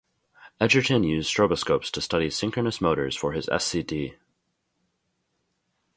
[0.59, 4.15] Edgerton used stroboscopes to study synchronous motors for his Sc.D.